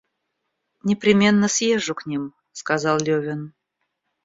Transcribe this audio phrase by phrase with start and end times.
[0.83, 3.53] Непременно съезжу к ним,— сказал Левин.